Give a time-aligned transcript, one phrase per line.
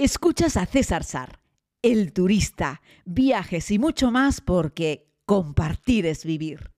[0.00, 1.40] Escuchas a César Sar,
[1.82, 6.70] el turista, viajes y mucho más porque compartir es vivir.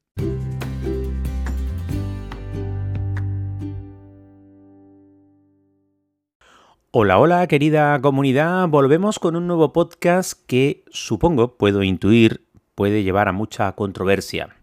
[6.93, 13.29] Hola, hola querida comunidad, volvemos con un nuevo podcast que supongo, puedo intuir, puede llevar
[13.29, 14.57] a mucha controversia.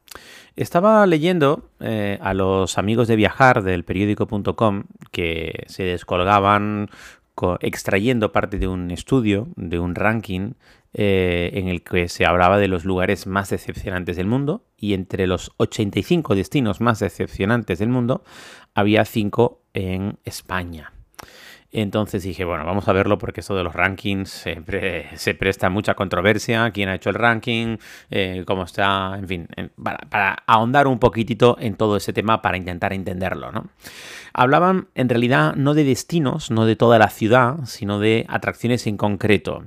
[0.56, 6.90] Estaba leyendo eh, a los amigos de viajar del periódico.com que se descolgaban
[7.62, 10.54] extrayendo parte de un estudio, de un ranking,
[10.94, 15.28] eh, en el que se hablaba de los lugares más decepcionantes del mundo y entre
[15.28, 18.24] los 85 destinos más decepcionantes del mundo
[18.74, 20.97] había 5 en España.
[21.72, 25.96] Entonces dije, bueno, vamos a verlo porque eso de los rankings siempre se presta mucha
[25.96, 27.78] controversia, quién ha hecho el ranking,
[28.10, 29.48] eh, cómo está, en fin,
[29.82, 33.70] para, ahondar un poquitito en todo ese tema para intentar entenderlo, ¿no?
[34.34, 38.96] Hablaban en realidad no de destinos, no de toda la ciudad, sino de atracciones en
[38.96, 39.64] concreto.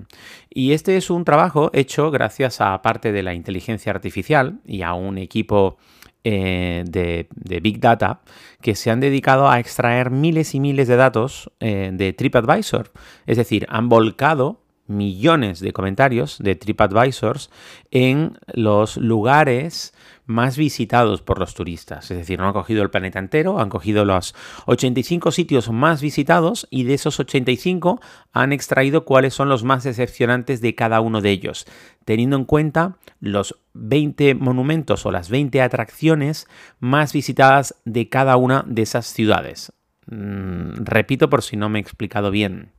[0.49, 4.95] Y este es un trabajo hecho gracias a parte de la inteligencia artificial y a
[4.95, 5.77] un equipo
[6.25, 8.21] eh, de, Big Data
[8.61, 12.93] que se han dedicado a extraer miles y miles de datos eh, de TripAdvisor.
[13.27, 17.51] Es decir, han volcado millones de comentarios de TripAdvisors
[17.91, 19.95] en los lugares
[20.31, 22.11] más visitados por los turistas.
[22.11, 24.35] Es decir, no han cogido el planeta entero, han cogido los
[24.67, 28.01] 85 sitios más visitados y de esos 85
[28.33, 31.67] han extraído cuáles son los más decepcionantes de cada uno de ellos,
[32.05, 36.47] teniendo en cuenta los 20 monumentos o las 20 atracciones
[36.79, 39.73] más visitadas de cada una de esas ciudades.
[40.07, 42.71] Mm, repito por si no me he explicado bien.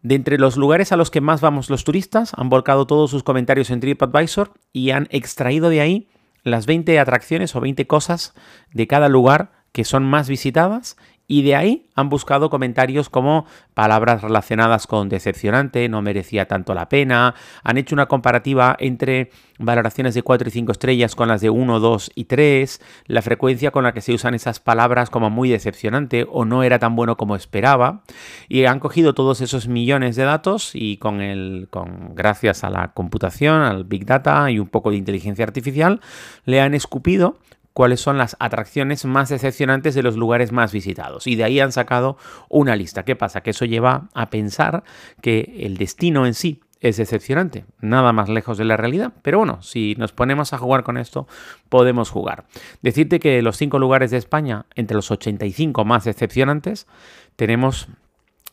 [0.00, 3.22] De entre los lugares a los que más vamos los turistas, han volcado todos sus
[3.22, 6.08] comentarios en TripAdvisor y han extraído de ahí
[6.42, 8.34] las 20 atracciones o 20 cosas
[8.72, 10.96] de cada lugar que son más visitadas
[11.32, 16.90] y de ahí han buscado comentarios como palabras relacionadas con decepcionante, no merecía tanto la
[16.90, 21.48] pena, han hecho una comparativa entre valoraciones de 4 y 5 estrellas con las de
[21.48, 25.48] 1, 2 y 3, la frecuencia con la que se usan esas palabras como muy
[25.48, 28.02] decepcionante o no era tan bueno como esperaba,
[28.50, 32.92] y han cogido todos esos millones de datos y con el con gracias a la
[32.92, 36.02] computación, al big data y un poco de inteligencia artificial,
[36.44, 37.38] le han escupido
[37.72, 41.26] cuáles son las atracciones más decepcionantes de los lugares más visitados.
[41.26, 42.16] Y de ahí han sacado
[42.48, 43.04] una lista.
[43.04, 43.42] ¿Qué pasa?
[43.42, 44.84] Que eso lleva a pensar
[45.20, 49.12] que el destino en sí es decepcionante, nada más lejos de la realidad.
[49.22, 51.28] Pero bueno, si nos ponemos a jugar con esto,
[51.68, 52.44] podemos jugar.
[52.82, 56.88] Decirte que los cinco lugares de España, entre los 85 más decepcionantes,
[57.36, 57.88] tenemos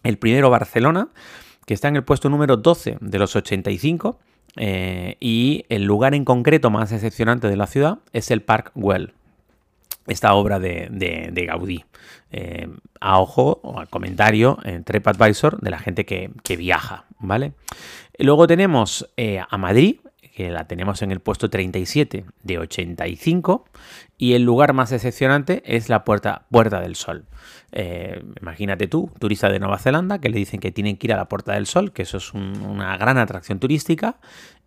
[0.03, 1.09] el primero Barcelona,
[1.65, 4.19] que está en el puesto número 12 de los 85
[4.55, 9.13] eh, y el lugar en concreto más decepcionante de la ciudad es el Park Well,
[10.07, 11.85] esta obra de, Gaudí.
[12.31, 12.67] Eh,
[13.01, 17.53] a ojo o al comentario en TripAdvisor de la gente que, viaja, ¿vale?
[18.17, 19.97] Luego tenemos eh, a Madrid,
[20.39, 23.65] que la tenemos en el puesto 37 de 85,
[24.17, 27.25] y el lugar más decepcionante es la Puerta, Puerta del Sol.
[27.73, 31.17] Eh, imagínate tú, turista de Nueva Zelanda, que le dicen que tienen que ir a
[31.17, 34.21] la Puerta del Sol, que eso es una gran atracción turística,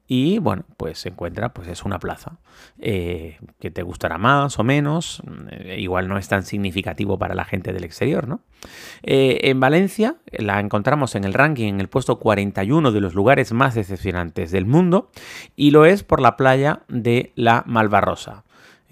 [0.07, 2.39] y bueno, pues se encuentra, pues es una plaza
[2.79, 7.45] eh, que te gustará más o menos, eh, igual no es tan significativo para la
[7.45, 8.41] gente del exterior, ¿no?
[9.03, 13.75] en Valencia la encontramos en el ranking en el puesto 41 de los lugares más
[13.75, 15.11] decepcionantes del mundo
[15.57, 18.45] y lo es por la playa de la Malvarrosa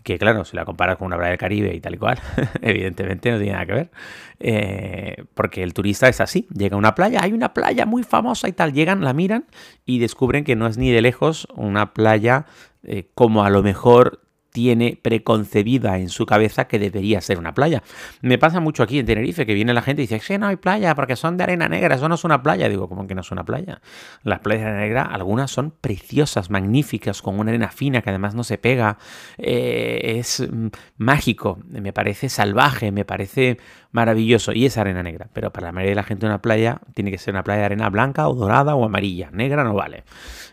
[0.03, 2.19] que claro, si la comparas con una playa del Caribe y tal y cual,
[2.63, 3.91] evidentemente no tiene nada que ver,
[4.39, 8.49] eh, porque el turista es así, llega a una playa, hay una playa muy famosa
[8.49, 9.47] y tal, llegan, la miran
[9.85, 12.47] y descubren que no es ni de lejos una playa
[12.83, 14.23] eh, como a lo mejor
[14.53, 17.83] tiene preconcebida en su cabeza que debería ser una playa.
[18.21, 20.57] Me pasa mucho aquí en Tenerife que viene la gente y dice, que no hay
[20.57, 22.69] playa porque son de arena negra, eso no es una playa.
[22.69, 23.81] Digo, ¿cómo que no es una playa?
[24.23, 28.35] Las playas de arena negra, algunas son preciosas, magníficas, con una arena fina que además
[28.35, 28.99] no se pega.
[29.39, 30.69] Eh, es mm,
[30.99, 33.59] mágico, me parece salvaje, me parece
[33.93, 35.29] maravilloso y es arena negra.
[35.33, 37.67] Pero para la mayoría de la gente una playa tiene que ser una playa de
[37.67, 39.31] arena blanca o dorada o amarilla.
[39.33, 40.05] Negra no vale.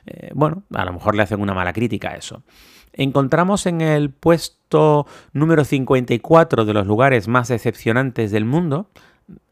[0.06, 2.44] Eh, bueno, a lo mejor le hacen una mala crítica a eso
[2.98, 8.90] encontramos en el puesto número 54 de los lugares más decepcionantes del mundo,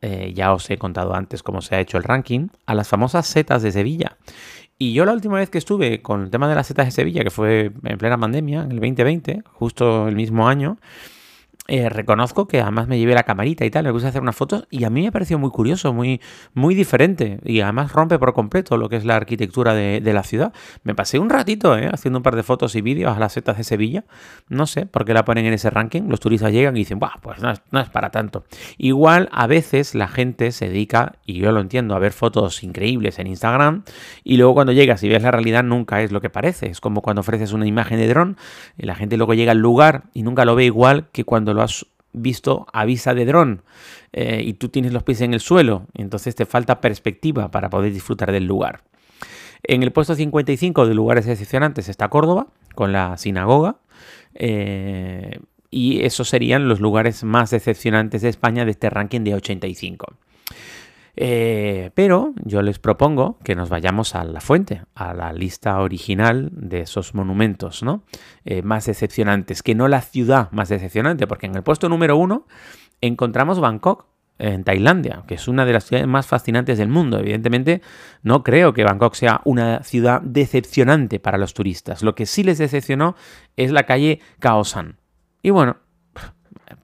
[0.01, 3.27] eh, ya os he contado antes cómo se ha hecho el ranking, a las famosas
[3.27, 4.18] setas de Sevilla.
[4.77, 7.24] Y yo la última vez que estuve con el tema de las setas de Sevilla,
[7.24, 10.77] que fue en plena pandemia, en el 2020, justo el mismo año,
[11.67, 14.35] eh, reconozco que además me llevé la camarita y tal, me puse a hacer unas
[14.35, 16.21] fotos y a mí me pareció muy curioso, muy,
[16.53, 20.53] muy diferente y además rompe por completo lo que es la arquitectura de, la ciudad.
[20.83, 23.57] Me pasé un ratito eh, haciendo un par de fotos y vídeos a las setas
[23.57, 24.06] de Sevilla,
[24.47, 27.19] no sé por qué la ponen en ese ranking, los turistas llegan y dicen, Buah,
[27.21, 28.45] pues no es, no es para tanto.
[28.77, 33.18] Igual a veces la gente se dedica, y yo lo entiendo, a ver fotos increíbles
[33.18, 33.83] en Instagram
[34.23, 37.01] y luego cuando llegas y ves la realidad nunca es lo que parece, es como
[37.01, 38.38] cuando ofreces una imagen de dron
[38.77, 41.63] y la gente luego llega al lugar y nunca lo ve igual que cuando lo
[41.63, 43.63] has visto a vista de dron
[44.13, 47.92] eh, y tú tienes los pies en el suelo, entonces te falta perspectiva para poder
[47.92, 48.84] disfrutar del lugar.
[49.63, 53.78] En el puesto 55 de lugares decepcionantes está Córdoba, con la sinagoga.
[54.36, 55.40] Eh,
[55.72, 60.13] y esos serían los lugares más decepcionantes de España de este ranking de 85.
[61.17, 66.50] Eh, pero yo les propongo que nos vayamos a la fuente, a la lista original
[66.51, 68.03] de esos monumentos ¿no?
[68.44, 72.47] Eh, más decepcionantes, que no la ciudad más decepcionante, porque en el puesto número uno
[73.01, 74.07] encontramos Bangkok,
[74.38, 77.19] en Tailandia, que es una de las ciudades más fascinantes del mundo.
[77.19, 77.81] Evidentemente,
[78.21, 82.03] no creo que Bangkok sea una ciudad decepcionante para los turistas.
[82.03, 83.15] Lo que sí les decepcionó
[83.56, 84.97] es la calle Kaosan.
[85.41, 85.77] Y bueno,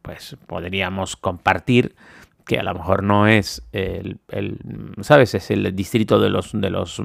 [0.02, 1.96] pues podríamos compartir
[2.52, 4.18] que a lo mejor no es el,
[5.00, 5.36] ¿sabes?
[5.36, 7.02] Es el distrito de los, de los,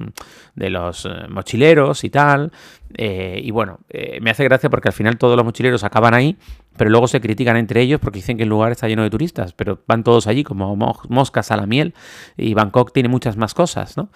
[0.56, 2.50] de los eh, mochileros y tal.
[2.96, 6.36] Eh, y bueno, eh, me hace gracia porque al final todos los mochileros acaban ahí,
[6.76, 9.52] pero luego se critican entre ellos porque dicen que el lugar está lleno de turistas,
[9.52, 11.94] pero van todos allí como moscas a la miel
[12.36, 14.10] y Bangkok tiene muchas más cosas, ¿no?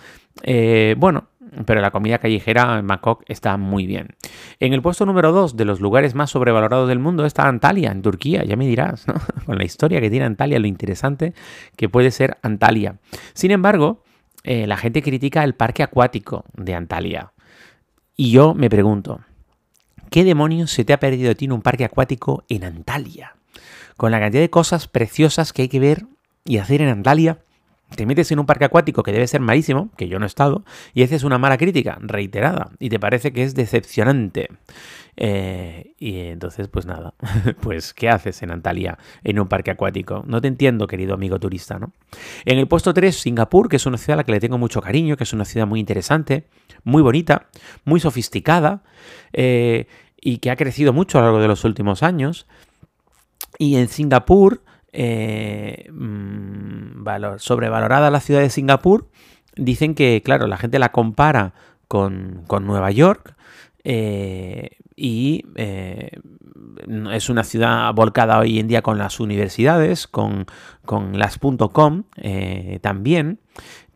[0.96, 1.28] bueno,
[1.64, 4.16] pero la comida callejera en Bangkok está muy bien.
[4.58, 8.02] En el puesto número 2 de los lugares más sobrevalorados del mundo está Antalya, en
[8.02, 9.14] Turquía, ya me dirás, ¿no?
[9.46, 11.34] con la historia que tiene Antalya, lo interesante
[11.76, 12.96] que puede ser Antalya.
[13.34, 14.02] Sin embargo,
[14.44, 17.32] eh, la gente critica el parque acuático de Antalya.
[18.16, 19.20] Y yo me pregunto,
[20.10, 23.36] ¿qué demonios se te ha perdido a ti en un parque acuático en Antalya?
[23.96, 26.06] Con la cantidad de cosas preciosas que hay que ver
[26.44, 27.38] y hacer en Antalya,
[27.96, 30.64] te metes en un parque acuático que debe ser malísimo, que yo no he estado,
[30.94, 34.48] y haces una mala crítica reiterada y te parece que es decepcionante.
[35.16, 37.14] Eh, y entonces, pues nada,
[37.60, 40.22] pues ¿qué haces en Antalya en un parque acuático?
[40.26, 41.92] No te entiendo, querido amigo turista, ¿no?
[42.44, 44.80] En el puesto 3, Singapur, que es una ciudad a la que le tengo mucho
[44.80, 46.46] cariño, que es una ciudad muy interesante,
[46.84, 47.48] muy bonita,
[47.84, 48.82] muy sofisticada
[49.32, 49.86] eh,
[50.20, 52.46] y que ha crecido mucho a lo largo de los últimos años.
[53.58, 57.04] Y en Singapur eh, mm,
[57.38, 59.08] sobrevalorada la ciudad de Singapur,
[59.56, 61.54] dicen que, claro, la gente la compara
[61.88, 63.34] con, Nueva York
[63.84, 66.10] eh, y eh,
[67.12, 70.46] es una ciudad volcada hoy en día con las universidades, con,
[70.84, 71.38] con las
[71.72, 72.04] .com
[72.80, 73.40] también,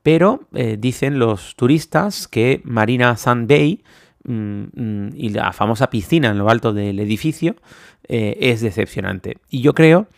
[0.02, 0.48] pero
[0.78, 3.84] dicen los turistas que Marina Sand Bay
[4.24, 7.56] mm, mm, y la famosa piscina en lo alto del edificio
[8.08, 9.38] es decepcionante.
[9.48, 10.08] Y yo creo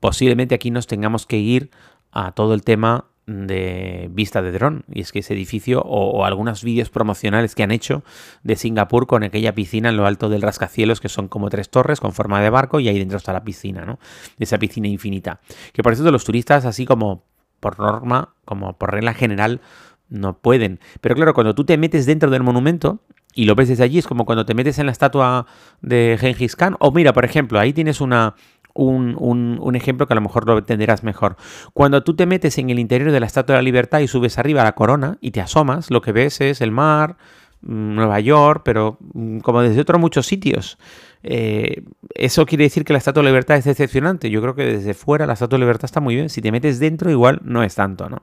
[0.00, 1.70] posiblemente aquí nos tengamos que ir
[2.10, 4.84] a todo el tema de vista de dron.
[4.92, 8.04] Y es que ese edificio o, algunos vídeos promocionales que han hecho
[8.42, 12.00] de Singapur con aquella piscina en lo alto del rascacielos que son como tres torres
[12.00, 13.98] con forma de barco y ahí dentro está la piscina, ¿no?
[14.38, 15.40] Esa piscina infinita.
[15.72, 17.24] Que por eso los turistas así como
[17.60, 19.60] por norma, como por regla general,
[20.08, 20.80] no pueden.
[21.00, 23.00] Pero claro, cuando tú te metes dentro del monumento
[23.34, 25.46] y lo ves desde allí, es como cuando te metes en la estatua
[25.80, 26.76] de Genghis Khan.
[26.80, 28.34] O mira, por ejemplo, ahí tienes una,
[28.74, 31.36] un, ejemplo que a lo mejor lo entenderás mejor.
[31.72, 34.38] Cuando tú te metes en el interior de la Estatua de la Libertad y subes
[34.38, 37.16] arriba a la corona y te asomas, lo que ves es el mar,
[37.62, 40.78] mm, Nueva York, pero mm, como desde otros muchos sitios.
[41.22, 41.84] Eh,
[42.14, 44.30] eso quiere decir que la Estatua de la Libertad es decepcionante.
[44.30, 46.28] Yo creo que desde fuera la Estatua de la Libertad está muy bien.
[46.28, 48.22] Si te metes dentro, igual no es tanto, ¿no?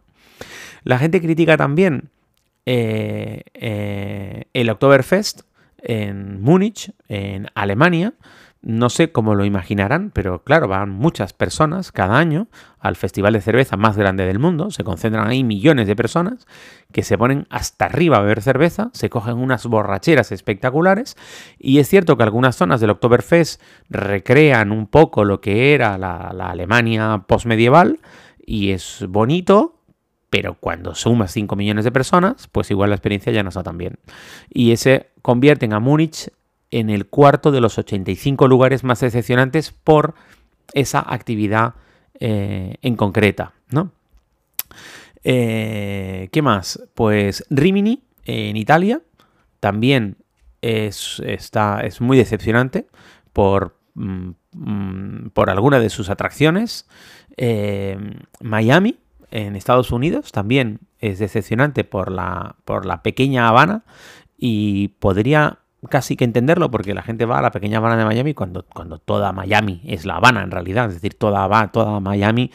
[0.83, 2.09] La gente critica también
[2.65, 5.41] eh, eh, el Oktoberfest
[5.81, 8.13] en Múnich, en Alemania,
[8.61, 12.47] no sé cómo lo imaginarán, pero claro, van muchas personas cada año
[12.79, 16.45] al festival de cerveza más grande del mundo, se concentran ahí millones de personas
[16.91, 21.15] que se ponen hasta arriba a beber cerveza, se cogen unas borracheras espectaculares
[21.57, 26.27] y es cierto que algunas zonas del Oktoberfest recrean un poco lo que era la,
[26.29, 27.99] Alemania postmedieval
[28.45, 29.75] y es bonito,
[30.29, 33.77] pero cuando sumas 5 millones de personas, pues igual la experiencia ya no está tan
[33.77, 33.99] bien.
[34.49, 36.29] Y ese convierten a Múnich
[36.71, 40.15] en el cuarto de los 85 lugares más decepcionantes por
[40.73, 41.75] esa actividad
[42.19, 43.91] eh, en concreta, ¿no?
[45.23, 46.81] Eh, ¿Qué más?
[46.93, 49.01] Pues Rimini, en Italia,
[49.59, 50.17] también
[50.61, 52.87] es, está, es muy decepcionante
[53.33, 56.87] por, mm, por alguna de sus atracciones.
[57.37, 57.97] Eh,
[58.41, 58.99] Miami,
[59.31, 63.83] en Estados Unidos, también es decepcionante por la, por la pequeña Habana
[64.37, 68.33] y podría casi que entenderlo porque la gente va a la pequeña Habana de Miami
[68.33, 72.51] cuando, cuando toda Miami es La Habana en realidad, es decir, toda, toda Miami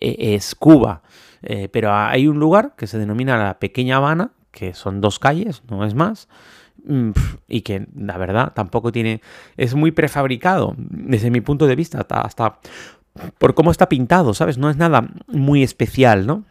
[0.00, 1.02] eh, es Cuba.
[1.42, 5.62] Eh, pero hay un lugar que se denomina la Pequeña Habana, que son dos calles,
[5.68, 6.28] no es más,
[6.86, 7.10] mm,
[7.48, 9.20] y que la verdad tampoco tiene,
[9.56, 12.58] es muy prefabricado desde mi punto de vista, hasta, hasta
[13.38, 14.58] por cómo está pintado, ¿sabes?
[14.58, 16.44] No es nada muy especial, ¿no?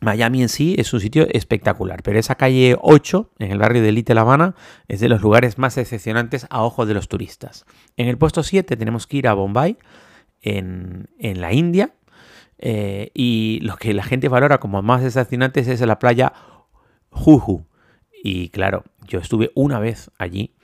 [0.00, 3.92] Miami en sí es un sitio espectacular, pero esa calle 8, en el barrio de
[3.92, 4.54] Little Habana,
[4.88, 7.64] es de los lugares más decepcionantes a ojos de los turistas.
[7.96, 9.78] En el puesto 7 tenemos que ir a Bombay,
[10.42, 11.94] en, la India,
[12.58, 16.32] eh, y lo que la gente valora como más decepcionantes es la playa
[17.10, 17.66] Juju.
[18.22, 20.54] Y claro, yo estuve una vez allí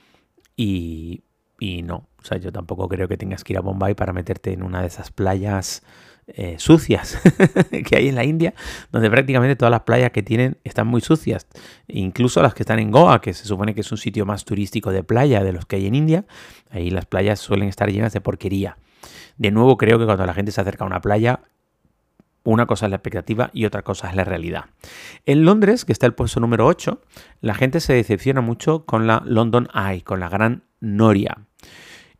[0.55, 1.23] y,
[1.59, 4.53] y no, o sea, yo tampoco creo que tengas que ir a Bombay para meterte
[4.53, 5.83] en una de esas playas
[6.27, 7.19] eh, sucias
[7.87, 8.53] que hay en la India,
[8.91, 11.47] donde prácticamente todas las playas que tienen están muy sucias.
[11.87, 14.91] Incluso las que están en Goa, que se supone que es un sitio más turístico
[14.91, 16.25] de playa de los que hay en India,
[16.69, 18.77] ahí las playas suelen estar llenas de porquería.
[19.37, 21.41] De nuevo, creo que cuando la gente se acerca a una playa,
[22.43, 24.65] una cosa es la expectativa y otra cosa es la realidad.
[25.25, 27.01] En Londres, que está el puesto número 8,
[27.41, 31.45] la gente se decepciona mucho con la London Eye, con la gran Noria.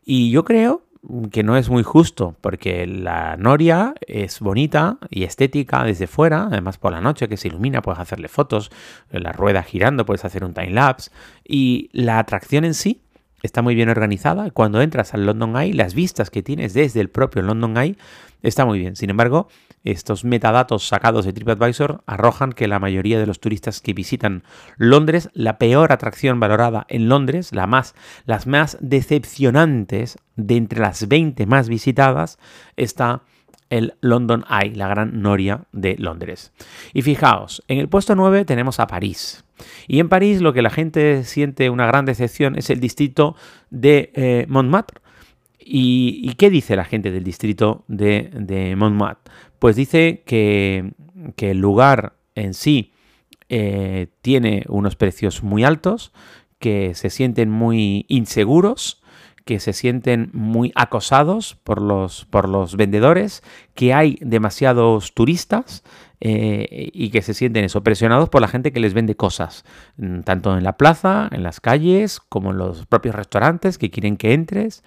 [0.05, 0.85] Y yo creo
[1.31, 6.77] que no es muy justo, porque la noria es bonita y estética desde fuera, además
[6.77, 8.71] por la noche que se ilumina puedes hacerle fotos,
[9.11, 11.11] la rueda girando puedes hacer un time lapse
[11.43, 13.01] y la atracción en sí
[13.43, 14.49] está muy bien organizada.
[14.49, 17.97] Cuando entras al London Eye, las vistas que tienes desde el propio London Eye
[18.41, 18.95] está muy bien.
[18.95, 19.47] Sin embargo,
[19.83, 24.43] estos metadatos sacados de TripAdvisor arrojan que la mayoría de los turistas que visitan
[24.77, 27.93] Londres, la peor atracción valorada en Londres, la más,
[28.25, 32.39] las más decepcionantes de entre las 20 más visitadas,
[32.77, 33.23] está
[33.69, 36.53] el London Eye, la gran noria de Londres.
[36.93, 39.43] Y fijaos, en el puesto 9 tenemos a París.
[39.87, 43.35] Y en París lo que la gente siente una gran decepción es el distrito
[43.69, 45.01] de eh, Montmartre.
[45.65, 49.33] ¿Y, qué dice la gente del distrito de, Montmartre?
[49.59, 50.91] Pues dice que,
[51.37, 52.91] el lugar en sí
[53.49, 56.11] eh, tiene unos precios muy altos,
[56.59, 59.02] que se sienten muy inseguros,
[59.45, 63.43] que se sienten muy acosados por los, por los vendedores,
[63.75, 65.83] que hay demasiados turistas
[66.21, 69.65] eh, y que se sienten eso, presionados por la gente que les vende cosas,
[69.97, 74.15] mm, tanto en la plaza, en las calles, como en los propios restaurantes que quieren
[74.15, 74.83] que entres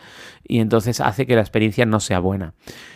[0.48, 2.54] y entonces hace que la experiencia no sea buena.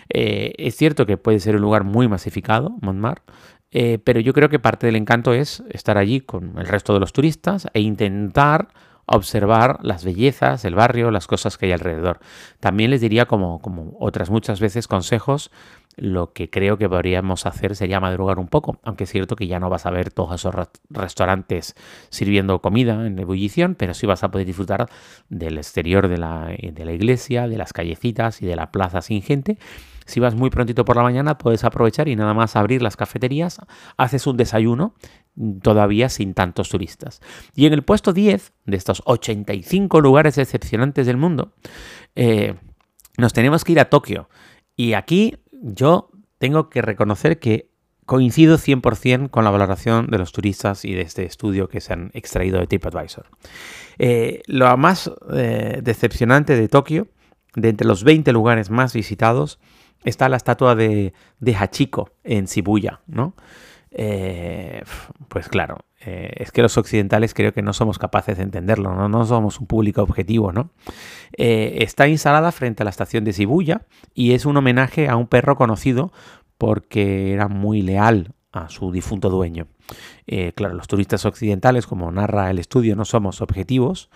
[0.09, 3.25] Eh, es cierto que puede ser un lugar muy masificado, Montmartre,
[3.73, 7.01] eh, pero yo creo que parte del encanto es estar allí con el resto de
[7.01, 8.69] los turistas e intentar
[9.11, 12.21] observar las bellezas, el barrio, las cosas que hay alrededor.
[12.61, 15.51] También les diría, como, como otras muchas veces, consejos
[15.97, 19.59] lo que creo que podríamos hacer sería madrugar un poco, aunque es cierto que ya
[19.59, 20.55] no vas a ver todos esos
[20.89, 21.75] restaurantes
[22.09, 24.89] sirviendo comida en ebullición, pero sí vas a poder disfrutar
[25.29, 29.23] del exterior de la, de la iglesia, de las callecitas y de la plaza sin
[29.23, 29.59] gente.
[30.07, 33.61] Si vas muy prontito por la mañana, puedes aprovechar y nada más abrir las cafeterías,
[33.97, 34.95] haces un desayuno
[35.63, 37.21] todavía sin tantos turistas.
[37.55, 41.53] Y en el puesto 10 de estos 85 lugares excepcionantes del mundo,
[42.15, 42.55] eh,
[43.17, 44.29] nos tenemos que ir a Tokio.
[44.77, 47.71] Y aquí yo tengo que reconocer que
[48.07, 52.11] coincido 100% con la valoración de los turistas y de este estudio que se han
[52.13, 53.27] extraído de TripAdvisor.
[53.99, 57.07] Eh, lo más eh, decepcionante de Tokio,
[57.55, 59.61] de entre los 20 lugares más visitados,
[60.03, 63.35] está la estatua de, de Hachiko en Shibuya, ¿no?
[63.93, 64.83] Eh,
[65.29, 69.27] pues claro, eh, es que los occidentales creo que no somos capaces de entenderlo, no,
[69.27, 70.71] somos un público objetivo, ¿no?
[71.37, 73.83] Eh, está instalada frente a la estación de Shibuya
[74.15, 76.13] y es un homenaje a un perro conocido
[76.57, 79.69] porque era muy leal a su difunto dueño.
[80.55, 84.11] claro, los turistas occidentales, como narra el estudio, no somos objetivos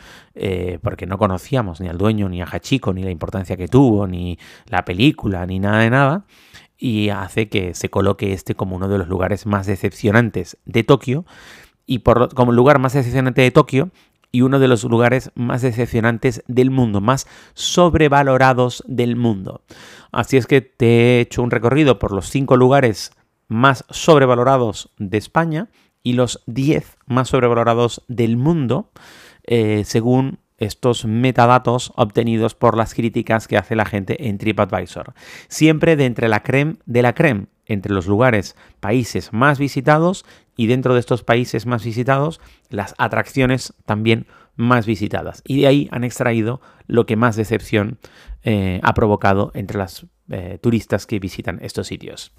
[0.82, 4.38] porque no conocíamos ni al dueño, ni a Hachiko, ni la importancia que tuvo, ni
[4.66, 6.26] la película, ni nada de nada
[6.78, 11.24] y hace que se coloque este como uno de los lugares más decepcionantes de Tokio
[11.86, 13.90] y como lugar más decepcionante de Tokio
[14.32, 19.62] y uno de los lugares más decepcionantes del mundo, más sobrevalorados del mundo.
[20.10, 23.12] Así es que te he hecho un recorrido por los cinco lugares
[23.46, 25.68] más sobrevalorados de España
[26.02, 28.90] y los 10 más sobrevalorados del mundo,
[29.44, 35.14] eh, según estos metadatos obtenidos por las críticas que hace la gente en TripAdvisor.
[35.48, 40.24] Siempre de entre la creme de la creme, entre los lugares, países más visitados
[40.56, 45.42] y dentro de estos países más visitados, las atracciones también más visitadas.
[45.46, 47.98] Y de ahí han extraído lo que más decepción
[48.42, 52.32] eh, ha provocado entre las eh, turistas que visitan estos sitios.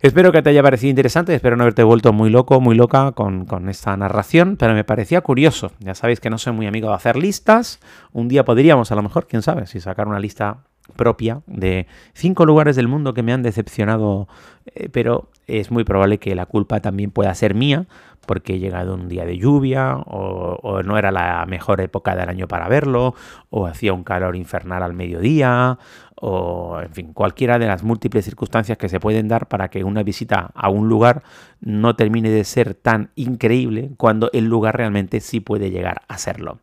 [0.00, 3.46] Espero que te haya parecido interesante, espero no haberte vuelto muy loco, muy loca con,
[3.46, 5.72] con, esta narración, pero me parecía curioso.
[5.80, 7.80] Ya sabéis que no soy muy amigo de hacer listas.
[8.12, 10.58] Un día podríamos, a lo mejor, quién sabe, si sacar una lista
[10.94, 14.28] propia de cinco lugares del mundo que me han decepcionado,
[14.74, 17.86] eh, pero es muy probable que la culpa también pueda ser mía,
[18.26, 22.28] porque he llegado un día de lluvia, o, o, no era la mejor época del
[22.28, 23.14] año para verlo,
[23.50, 25.78] o hacía un calor infernal al mediodía,
[26.16, 30.02] o en fin, cualquiera de las múltiples circunstancias que se pueden dar para que una
[30.02, 31.22] visita a un lugar
[31.60, 36.58] no termine de ser tan increíble cuando el lugar realmente sí puede llegar a serlo.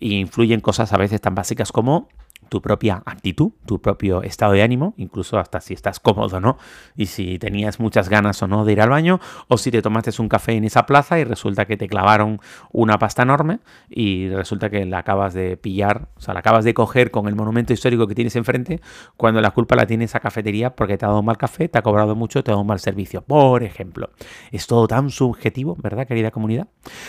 [0.00, 2.08] Y influyen cosas a veces tan básicas como
[2.48, 6.56] tu propia actitud, tu propio estado de ánimo, incluso hasta si estás cómodo, ¿no?
[6.96, 10.06] Y si tenías muchas ganas o no de ir al baño, o si te tomaste
[10.18, 14.70] un café en esa plaza y resulta que te clavaron una pasta enorme y resulta
[14.70, 18.06] que la acabas de pillar, o sea, la acabas de coger con el monumento histórico
[18.06, 18.80] que tienes enfrente,
[19.16, 21.82] cuando la culpa la tiene esa cafetería porque te ha dado mal café, te ha
[21.82, 24.10] cobrado mucho, te ha dado un mal servicio, por ejemplo.
[24.52, 26.68] Es todo tan subjetivo, ¿verdad, querida comunidad?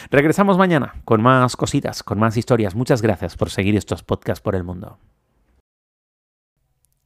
[0.09, 2.75] Regresamos mañana con más cositas, con más historias.
[2.75, 4.97] Muchas gracias por seguir estos podcasts por el mundo.